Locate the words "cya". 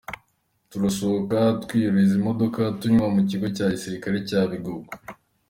3.55-3.65, 4.29-4.39